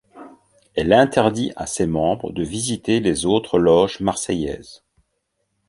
Elle 0.73 0.93
interdit 0.93 1.53
à 1.55 1.67
ses 1.67 1.85
membres 1.85 2.31
de 2.33 2.41
visiter 2.41 2.99
les 3.01 3.27
autres 3.27 3.59
loges 3.59 3.99
marseillaises. 3.99 4.83